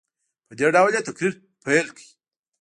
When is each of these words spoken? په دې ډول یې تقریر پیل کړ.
په 0.47 0.53
دې 0.59 0.67
ډول 0.75 0.91
یې 0.97 1.01
تقریر 1.07 1.33
پیل 1.63 1.87
کړ. 1.95 2.05